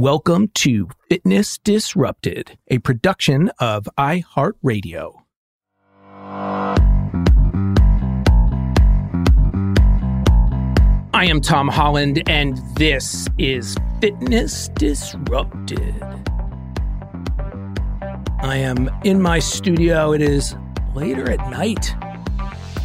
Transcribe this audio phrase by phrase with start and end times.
[0.00, 5.22] Welcome to Fitness Disrupted, a production of iHeartRadio.
[11.12, 15.96] I am Tom Holland, and this is Fitness Disrupted.
[18.38, 20.12] I am in my studio.
[20.12, 20.54] It is
[20.94, 21.92] later at night.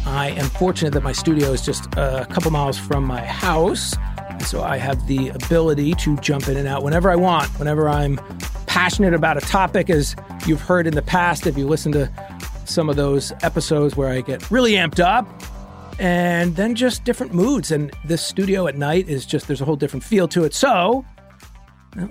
[0.04, 3.94] I am fortunate that my studio is just a couple miles from my house.
[4.40, 8.16] So I have the ability to jump in and out whenever I want, whenever I'm
[8.66, 10.14] passionate about a topic, as
[10.46, 12.10] you've heard in the past, if you listen to
[12.64, 15.26] some of those episodes where I get really amped up
[15.98, 17.70] and then just different moods.
[17.70, 20.54] And this studio at night is just, there's a whole different feel to it.
[20.54, 21.04] So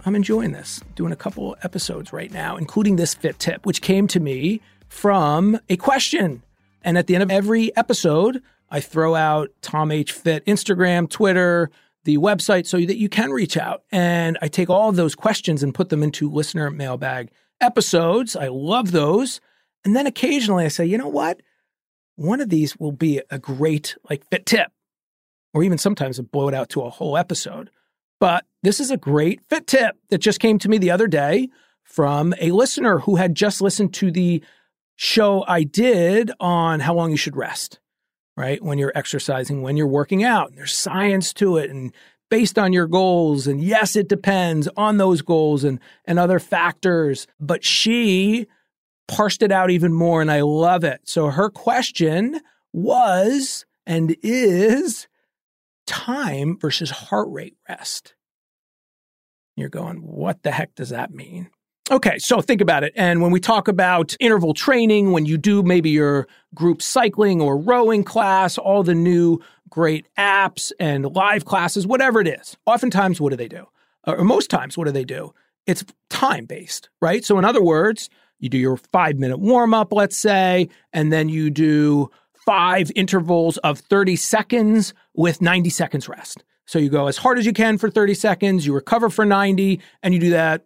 [0.05, 4.07] I'm enjoying this, doing a couple episodes right now, including this fit tip, which came
[4.07, 6.43] to me from a question.
[6.83, 10.11] And at the end of every episode, I throw out Tom H.
[10.11, 11.69] Fit Instagram, Twitter,
[12.05, 13.83] the website so that you can reach out.
[13.91, 17.31] And I take all of those questions and put them into listener mailbag
[17.61, 18.35] episodes.
[18.35, 19.39] I love those.
[19.85, 21.41] And then occasionally I say, you know what?
[22.15, 24.71] One of these will be a great like fit tip,
[25.53, 27.69] or even sometimes blow it out to a whole episode.
[28.19, 31.49] But this is a great fit tip that just came to me the other day
[31.83, 34.43] from a listener who had just listened to the
[34.95, 37.79] show I did on how long you should rest
[38.35, 38.63] right?
[38.63, 40.55] When you're exercising, when you're working out.
[40.55, 41.93] There's science to it and
[42.29, 43.45] based on your goals.
[43.45, 47.27] And yes, it depends on those goals and, and other factors.
[47.39, 48.47] But she
[49.07, 51.01] parsed it out even more, and I love it.
[51.03, 52.39] So her question
[52.71, 55.07] was and is
[55.85, 58.15] time versus heart rate rest.
[59.55, 61.49] You're going, what the heck does that mean?
[61.91, 62.93] Okay, so think about it.
[62.95, 67.57] And when we talk about interval training, when you do maybe your group cycling or
[67.57, 69.39] rowing class, all the new
[69.69, 73.67] great apps and live classes, whatever it is, oftentimes what do they do?
[74.07, 75.33] Or most times, what do they do?
[75.67, 77.23] It's time based, right?
[77.23, 81.27] So, in other words, you do your five minute warm up, let's say, and then
[81.27, 82.09] you do
[82.45, 86.43] five intervals of 30 seconds with 90 seconds rest.
[86.65, 89.81] So you go as hard as you can for 30 seconds, you recover for 90,
[90.01, 90.65] and you do that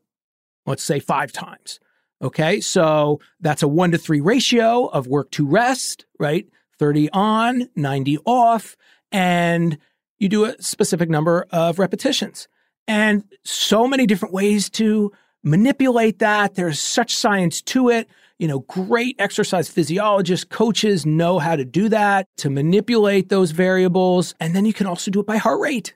[0.67, 1.79] let's say five times.
[2.21, 2.61] Okay.
[2.61, 6.47] So that's a one to three ratio of work to rest, right?
[6.79, 8.75] 30 on, 90 off.
[9.11, 9.77] And
[10.19, 12.47] you do a specific number of repetitions.
[12.87, 15.11] And so many different ways to
[15.43, 16.55] manipulate that.
[16.55, 18.07] There's such science to it.
[18.39, 24.35] You know, great exercise physiologists, coaches know how to do that, to manipulate those variables.
[24.39, 25.95] And then you can also do it by heart rate.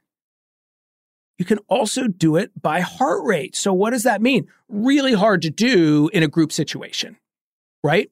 [1.42, 3.56] You can also do it by heart rate.
[3.56, 4.48] So, what does that mean?
[4.70, 7.18] Really hard to do in a group situation,
[7.84, 8.12] right?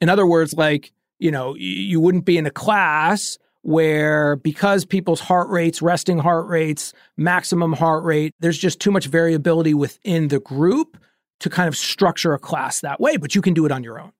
[0.00, 5.20] In other words, like, you know, you wouldn't be in a class where because people's
[5.20, 10.40] heart rates, resting heart rates, maximum heart rate, there's just too much variability within the
[10.40, 10.98] group
[11.38, 14.00] to kind of structure a class that way, but you can do it on your
[14.00, 14.10] own.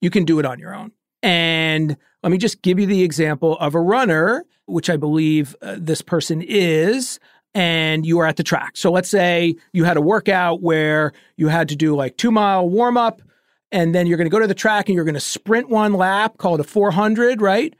[0.00, 0.90] You can do it on your own.
[1.22, 5.76] And let me just give you the example of a runner, which I believe uh,
[5.78, 7.18] this person is,
[7.54, 8.76] and you are at the track.
[8.76, 12.68] So let's say you had a workout where you had to do like two mile
[12.68, 13.22] warm up,
[13.72, 15.94] and then you're going to go to the track and you're going to sprint one
[15.94, 17.74] lap, call it a 400, right?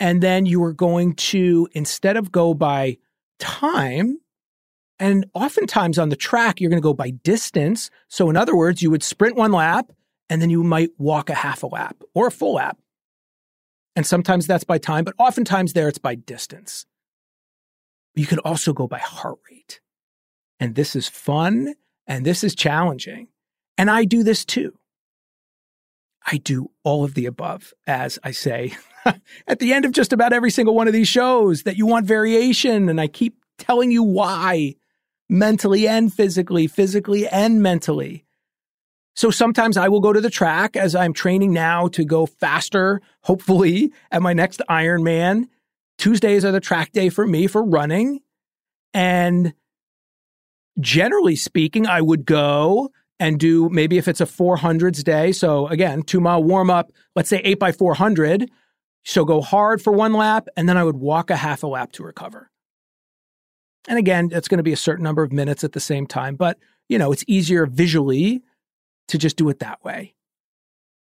[0.00, 2.98] And then you are going to, instead of go by
[3.38, 4.18] time,
[4.98, 7.90] And oftentimes on the track, you're going to go by distance.
[8.08, 9.90] So, in other words, you would sprint one lap
[10.30, 12.78] and then you might walk a half a lap or a full lap.
[13.96, 16.86] And sometimes that's by time, but oftentimes there it's by distance.
[18.14, 19.80] You can also go by heart rate.
[20.60, 21.74] And this is fun
[22.06, 23.28] and this is challenging.
[23.76, 24.78] And I do this too.
[26.26, 28.72] I do all of the above, as I say
[29.46, 32.06] at the end of just about every single one of these shows that you want
[32.06, 32.88] variation.
[32.88, 34.76] And I keep telling you why
[35.28, 38.24] mentally and physically, physically and mentally.
[39.14, 43.00] So sometimes I will go to the track as I'm training now to go faster,
[43.22, 45.46] hopefully, at my next Ironman.
[45.98, 48.20] Tuesdays are the track day for me for running.
[48.92, 49.54] And
[50.80, 52.90] generally speaking, I would go
[53.20, 55.30] and do maybe if it's a 400s day.
[55.30, 58.50] So again, two mile warm up, let's say eight by 400.
[59.04, 61.92] So go hard for one lap, and then I would walk a half a lap
[61.92, 62.50] to recover.
[63.86, 66.36] And again, it's going to be a certain number of minutes at the same time,
[66.36, 66.58] but
[66.88, 68.42] you know, it's easier visually
[69.08, 70.14] to just do it that way.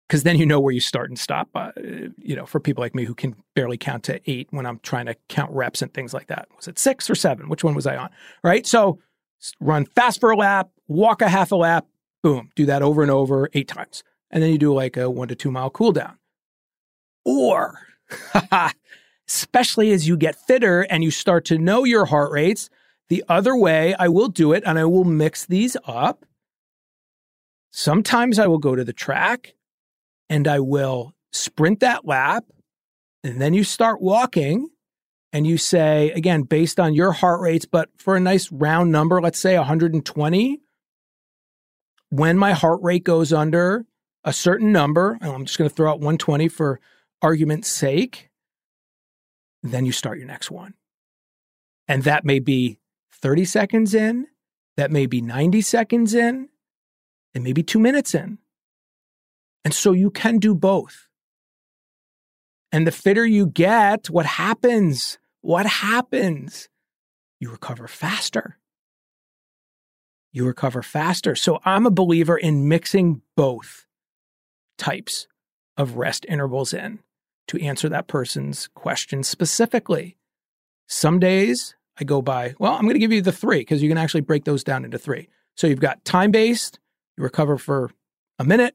[0.08, 1.48] Because then you know where you start and stop.
[1.54, 1.70] Uh,
[2.18, 5.06] you know, for people like me who can barely count to eight when I'm trying
[5.06, 6.48] to count reps and things like that.
[6.56, 7.48] Was it six or seven?
[7.48, 8.10] Which one was I on?
[8.44, 8.66] Right.
[8.66, 8.98] So
[9.60, 11.86] run fast for a lap, walk a half a lap,
[12.22, 14.02] boom, do that over and over eight times.
[14.30, 16.18] And then you do like a one to two mile cool down.
[17.24, 17.78] Or,
[19.28, 22.68] especially as you get fitter and you start to know your heart rates,
[23.08, 26.24] the other way I will do it and I will mix these up
[27.72, 29.54] Sometimes I will go to the track
[30.28, 32.44] and I will sprint that lap.
[33.24, 34.68] And then you start walking
[35.32, 39.20] and you say, again, based on your heart rates, but for a nice round number,
[39.20, 40.60] let's say 120,
[42.10, 43.86] when my heart rate goes under
[44.22, 46.78] a certain number, I'm just going to throw out 120 for
[47.22, 48.28] argument's sake,
[49.62, 50.74] then you start your next one.
[51.88, 52.78] And that may be
[53.12, 54.26] 30 seconds in,
[54.76, 56.48] that may be 90 seconds in,
[57.34, 58.38] and maybe two minutes in.
[59.64, 61.08] And so you can do both.
[62.72, 65.18] And the fitter you get, what happens?
[65.40, 66.68] What happens?
[67.38, 68.58] You recover faster.
[70.32, 71.34] You recover faster.
[71.34, 73.86] So I'm a believer in mixing both
[74.78, 75.26] types
[75.76, 77.00] of rest intervals in
[77.48, 80.16] to answer that person's question specifically.
[80.88, 83.88] Some days I go by, well, I'm going to give you the three because you
[83.88, 85.28] can actually break those down into three.
[85.56, 86.78] So you've got time based,
[87.16, 87.90] you recover for
[88.38, 88.74] a minute,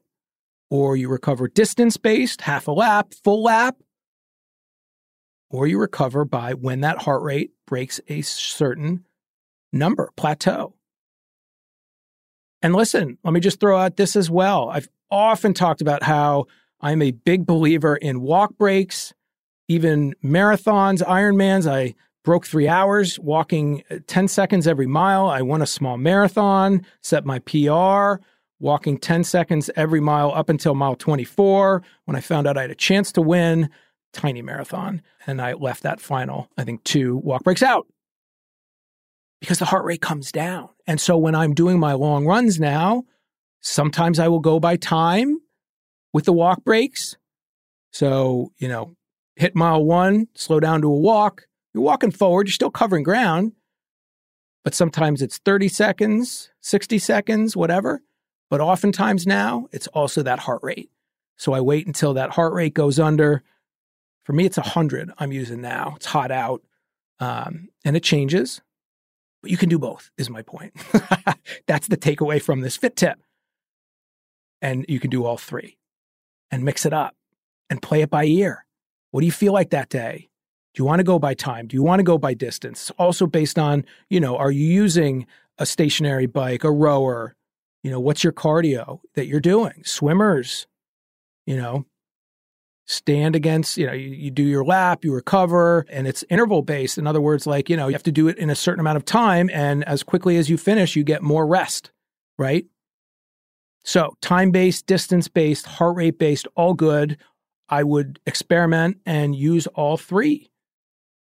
[0.70, 3.76] or you recover distance based, half a lap, full lap,
[5.50, 9.04] or you recover by when that heart rate breaks a certain
[9.72, 10.74] number, plateau.
[12.60, 14.68] And listen, let me just throw out this as well.
[14.68, 16.46] I've often talked about how
[16.80, 19.14] I'm a big believer in walk breaks,
[19.68, 21.70] even marathons, Ironmans.
[21.70, 21.94] I
[22.24, 25.26] broke three hours walking uh, 10 seconds every mile.
[25.26, 28.22] I won a small marathon, set my PR,
[28.60, 32.70] walking 10 seconds every mile up until mile 24 when I found out I had
[32.70, 33.70] a chance to win.
[34.12, 35.02] Tiny marathon.
[35.26, 37.86] And I left that final, I think, two walk breaks out
[39.40, 40.70] because the heart rate comes down.
[40.86, 43.04] And so when I'm doing my long runs now,
[43.60, 45.38] sometimes I will go by time
[46.12, 47.16] with the walk breaks.
[47.92, 48.96] So, you know,
[49.36, 53.52] hit mile one, slow down to a walk, you're walking forward, you're still covering ground,
[54.64, 58.02] but sometimes it's 30 seconds, 60 seconds, whatever.
[58.50, 60.90] But oftentimes now, it's also that heart rate.
[61.36, 63.42] So I wait until that heart rate goes under.
[64.24, 65.94] For me, it's 100 I'm using now.
[65.96, 66.62] It's hot out
[67.20, 68.60] um, and it changes,
[69.42, 70.72] but you can do both, is my point.
[71.66, 73.18] That's the takeaway from this fit tip.
[74.60, 75.78] And you can do all three
[76.50, 77.14] and mix it up
[77.70, 78.64] and play it by ear.
[79.10, 80.28] What do you feel like that day?
[80.78, 81.66] Do you want to go by time?
[81.66, 82.92] Do you want to go by distance?
[83.00, 85.26] Also based on, you know, are you using
[85.58, 87.34] a stationary bike, a rower?
[87.82, 89.82] You know, what's your cardio that you're doing?
[89.84, 90.68] Swimmers,
[91.46, 91.84] you know,
[92.86, 96.96] stand against, you know, you, you do your lap, you recover, and it's interval based.
[96.96, 98.98] In other words, like, you know, you have to do it in a certain amount
[98.98, 99.50] of time.
[99.52, 101.90] And as quickly as you finish, you get more rest,
[102.38, 102.66] right?
[103.82, 107.18] So, time based, distance based, heart rate based, all good.
[107.68, 110.52] I would experiment and use all three.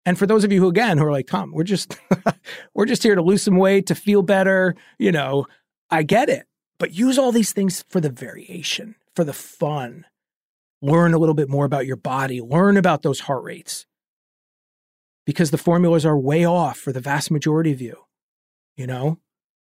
[0.06, 1.98] And for those of you who again who are like, Tom, we're just
[2.74, 5.46] we're just here to lose some weight, to feel better, you know,
[5.90, 6.46] I get it.
[6.78, 10.06] But use all these things for the variation, for the fun.
[10.82, 13.86] Learn a little bit more about your body, learn about those heart rates.
[15.26, 17.96] Because the formulas are way off for the vast majority of you,
[18.76, 19.20] you know?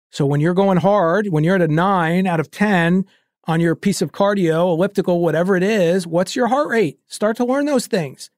[0.10, 3.06] So when you're going hard, when you're at a nine out of 10
[3.46, 7.00] on your piece of cardio, elliptical, whatever it is, what's your heart rate?
[7.08, 8.32] Start to learn those things.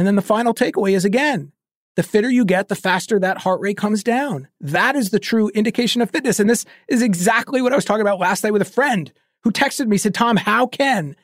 [0.00, 1.52] And then the final takeaway is again,
[1.94, 4.48] the fitter you get, the faster that heart rate comes down.
[4.58, 6.40] That is the true indication of fitness.
[6.40, 9.50] And this is exactly what I was talking about last night with a friend who
[9.50, 11.14] texted me, said, Tom, how can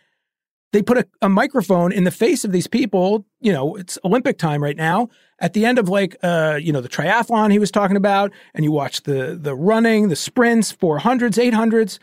[0.74, 3.24] they put a, a, microphone in the face of these people?
[3.40, 5.08] You know, it's Olympic time right now.
[5.38, 8.62] At the end of like, uh, you know, the triathlon he was talking about, and
[8.62, 11.98] you watch the the running, the sprints, 400s, 800s,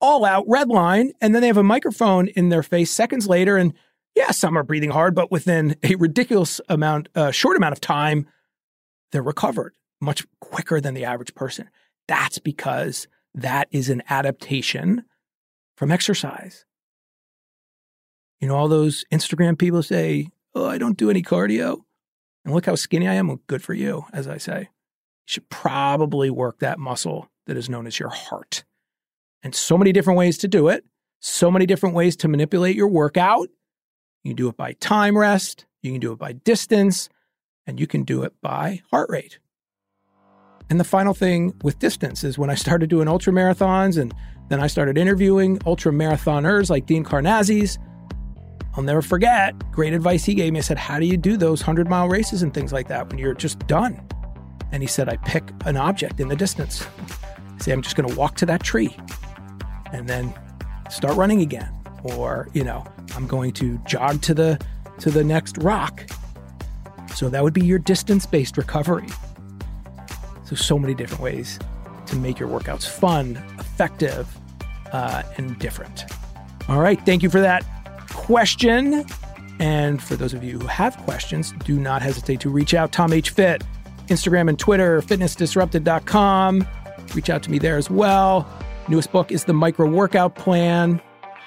[0.00, 3.58] all out red line, and then they have a microphone in their face seconds later,
[3.58, 3.74] and
[4.16, 8.26] yeah, some are breathing hard, but within a ridiculous amount, uh, short amount of time,
[9.12, 11.68] they're recovered much quicker than the average person.
[12.08, 15.04] That's because that is an adaptation
[15.76, 16.64] from exercise.
[18.40, 21.82] You know, all those Instagram people say, Oh, I don't do any cardio.
[22.44, 23.28] And look how skinny I am.
[23.28, 24.60] Well, good for you, as I say.
[24.60, 28.64] You should probably work that muscle that is known as your heart.
[29.42, 30.84] And so many different ways to do it,
[31.20, 33.48] so many different ways to manipulate your workout.
[34.26, 37.08] You can do it by time rest, you can do it by distance,
[37.64, 39.38] and you can do it by heart rate.
[40.68, 44.12] And the final thing with distance is when I started doing ultra marathons and
[44.48, 47.78] then I started interviewing ultra marathoners like Dean Karnazes.
[48.74, 50.58] I'll never forget great advice he gave me.
[50.58, 53.18] I said, How do you do those 100 mile races and things like that when
[53.18, 54.04] you're just done?
[54.72, 56.84] And he said, I pick an object in the distance.
[57.60, 58.96] Say, I'm just going to walk to that tree
[59.92, 60.34] and then
[60.90, 61.72] start running again.
[62.14, 64.60] Or, you know, I'm going to jog to the
[65.00, 66.04] to the next rock.
[67.14, 69.08] So that would be your distance-based recovery.
[70.44, 71.58] So so many different ways
[72.06, 74.28] to make your workouts fun, effective,
[74.92, 76.04] uh, and different.
[76.68, 77.64] All right, thank you for that
[78.10, 79.04] question.
[79.58, 82.92] And for those of you who have questions, do not hesitate to reach out.
[82.92, 83.30] Tom H.
[83.30, 83.64] Fit,
[84.08, 86.66] Instagram and Twitter, fitnessdisrupted.com.
[87.14, 88.48] Reach out to me there as well.
[88.88, 91.00] Newest book is The Micro Workout Plan.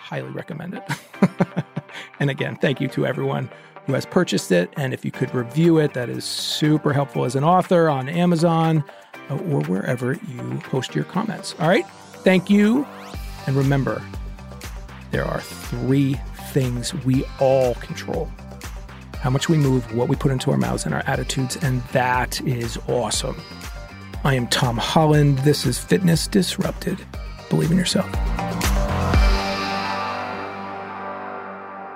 [0.09, 0.83] Highly recommend it.
[2.19, 3.47] and again, thank you to everyone
[3.85, 4.73] who has purchased it.
[4.75, 8.83] And if you could review it, that is super helpful as an author on Amazon
[9.29, 11.53] uh, or wherever you post your comments.
[11.59, 11.87] All right.
[12.23, 12.87] Thank you.
[13.45, 14.01] And remember,
[15.11, 16.15] there are three
[16.53, 18.31] things we all control
[19.19, 21.57] how much we move, what we put into our mouths, and our attitudes.
[21.57, 23.35] And that is awesome.
[24.23, 25.39] I am Tom Holland.
[25.39, 26.97] This is Fitness Disrupted.
[27.49, 28.09] Believe in yourself.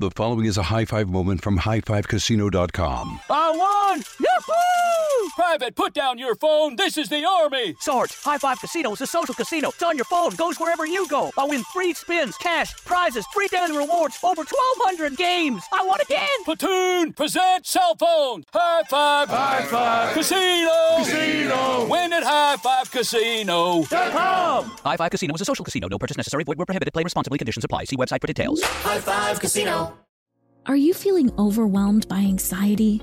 [0.00, 3.20] The following is a high five moment from highfivecasino.com.
[3.30, 4.02] I won!
[4.18, 5.30] Yahoo!
[5.36, 6.74] Private, put down your phone.
[6.74, 7.76] This is the Army.
[7.78, 9.68] Sarge, High Five Casino is a social casino.
[9.68, 11.30] It's on your phone, goes wherever you go.
[11.38, 15.62] I win free spins, cash, prizes, free daily rewards, over 1,200 games.
[15.72, 16.26] I won again.
[16.44, 18.42] Platoon, present cell phone.
[18.52, 19.28] High Five.
[19.28, 20.12] High Five.
[20.14, 20.96] Casino.
[20.98, 21.86] Casino.
[21.88, 24.64] Win at highfivecasino.com.
[24.84, 25.86] High Five Casino is a social casino.
[25.88, 26.42] No purchase necessary.
[26.42, 26.92] Void where prohibited.
[26.92, 27.38] Play responsibly.
[27.38, 27.84] Conditions apply.
[27.84, 28.60] See website for details.
[28.62, 29.93] High Five Casino.
[30.66, 33.02] Are you feeling overwhelmed by anxiety,